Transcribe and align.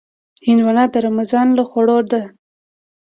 هندوانه 0.47 0.83
د 0.93 0.95
رمضان 1.07 1.47
له 1.57 1.63
خوړو 1.69 1.99
ده. 2.11 2.21